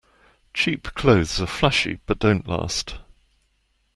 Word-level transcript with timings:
Cheap 0.55 0.95
clothes 0.95 1.39
are 1.39 1.45
flashy 1.45 1.99
but 2.07 2.17
don't 2.17 2.47
last. 2.47 2.95